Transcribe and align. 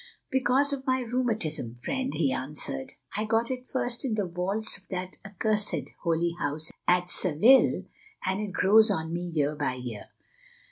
"Because 0.31 0.73
of 0.73 0.87
my 0.87 0.99
rheumatism, 1.01 1.75
friend," 1.75 2.11
he 2.15 2.31
answered. 2.33 2.93
"I 3.15 3.23
got 3.25 3.51
it 3.51 3.67
first 3.67 4.03
in 4.03 4.15
the 4.15 4.25
vaults 4.25 4.75
of 4.79 4.87
that 4.87 5.17
accursed 5.23 5.91
Holy 6.01 6.31
House 6.39 6.71
at 6.87 7.11
Seville, 7.11 7.83
and 8.25 8.39
it 8.41 8.51
grows 8.51 8.89
on 8.89 9.13
me 9.13 9.21
year 9.21 9.55
by 9.55 9.75
year. 9.75 10.05